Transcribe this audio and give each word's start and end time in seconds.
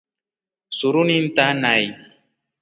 Suru 0.77 1.01
ni 1.07 1.15
ntaa 1.25 1.53
nai. 1.61 1.85